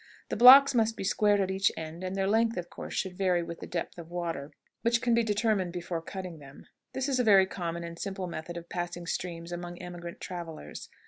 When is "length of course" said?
2.27-2.95